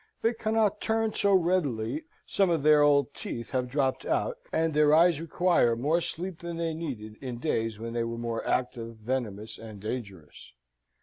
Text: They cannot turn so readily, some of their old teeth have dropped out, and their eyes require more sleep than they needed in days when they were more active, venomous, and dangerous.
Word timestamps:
They 0.23 0.33
cannot 0.33 0.81
turn 0.81 1.13
so 1.13 1.35
readily, 1.35 2.05
some 2.25 2.49
of 2.49 2.63
their 2.63 2.81
old 2.81 3.13
teeth 3.13 3.51
have 3.51 3.69
dropped 3.69 4.03
out, 4.03 4.39
and 4.51 4.73
their 4.73 4.95
eyes 4.95 5.21
require 5.21 5.75
more 5.75 6.01
sleep 6.01 6.39
than 6.39 6.57
they 6.57 6.73
needed 6.73 7.17
in 7.21 7.37
days 7.37 7.77
when 7.79 7.93
they 7.93 8.03
were 8.03 8.17
more 8.17 8.43
active, 8.43 8.95
venomous, 8.95 9.59
and 9.59 9.79
dangerous. 9.79 10.53